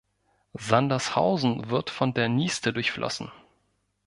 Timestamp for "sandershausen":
0.55-1.69